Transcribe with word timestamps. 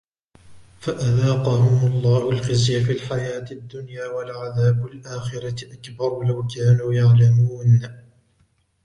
فَأَذَاقَهُمُ 0.79 1.91
اللَّهُ 1.91 2.29
الْخِزْيَ 2.29 2.83
فِي 2.83 2.91
الْحَيَاةِ 2.91 3.45
الدُّنْيَا 3.51 4.07
وَلَعَذَابُ 4.07 4.85
الْآخِرَةِ 4.85 5.55
أَكْبَرُ 5.73 6.23
لَوْ 6.25 6.47
كَانُوا 6.55 6.93
يَعْلَمُونَ 6.93 7.81